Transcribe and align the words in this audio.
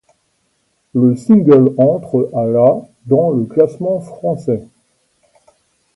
Le 0.95 1.15
single 1.15 1.75
entre 1.77 2.31
à 2.33 2.43
la 2.47 2.81
dans 3.05 3.29
le 3.29 3.45
classement 3.45 3.99
français. 3.99 4.67